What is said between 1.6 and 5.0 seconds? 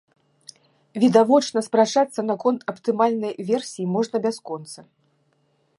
спрачацца наконт аптымальнай версіі можна бясконца.